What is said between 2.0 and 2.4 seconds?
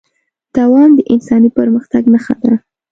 نښه